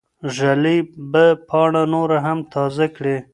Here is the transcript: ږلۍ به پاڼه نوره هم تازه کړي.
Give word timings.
ږلۍ 0.35 0.79
به 1.11 1.25
پاڼه 1.49 1.83
نوره 1.93 2.17
هم 2.25 2.39
تازه 2.53 2.85
کړي. 2.95 3.17